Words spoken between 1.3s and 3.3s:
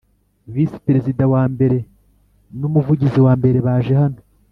wa mbere nu Umuvugizi